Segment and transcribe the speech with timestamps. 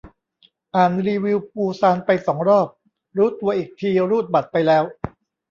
[0.75, 2.67] อ่านรีวิวปูซานไปสองรอบ
[3.17, 4.83] รู้ตัวอีกทีรูดบัตรไปแล้ว